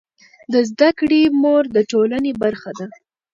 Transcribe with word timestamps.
د 0.51 0.53
زده 0.69 0.89
کړې 0.99 1.21
مور 1.41 1.63
د 1.75 1.77
ټولنې 1.91 2.31
برخه 2.43 2.71
ده. 2.79 2.87